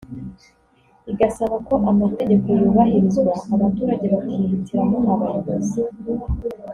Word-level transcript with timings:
igasaba 1.11 1.55
ko 1.67 1.73
amategeko 1.91 2.47
yubahirizwa 2.61 3.33
abaturage 3.55 4.05
bakihitiramo 4.13 4.97
abayobozi 5.13 5.79